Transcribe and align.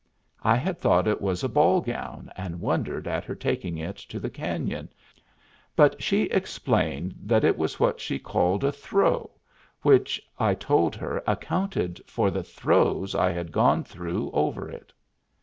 I 0.43 0.55
had 0.55 0.79
thought 0.79 1.07
it 1.07 1.21
was 1.21 1.43
a 1.43 1.47
ball 1.47 1.79
gown, 1.79 2.31
and 2.35 2.59
wondered 2.59 3.07
at 3.07 3.23
her 3.25 3.35
taking 3.35 3.77
it 3.77 3.97
to 3.97 4.19
the 4.19 4.31
Cañon; 4.31 4.89
but 5.75 6.01
she 6.01 6.23
explained 6.23 7.13
that 7.21 7.43
it 7.43 7.55
was 7.55 7.79
what 7.79 8.01
she 8.01 8.17
called 8.17 8.63
a 8.63 8.71
"throw" 8.71 9.29
which 9.83 10.19
I 10.39 10.55
told 10.55 10.95
her 10.95 11.21
accounted 11.27 12.01
for 12.07 12.31
the 12.31 12.41
throes 12.41 13.13
I 13.13 13.29
had 13.29 13.51
gone 13.51 13.83
through 13.83 14.31
over 14.31 14.67
it. 14.71 14.91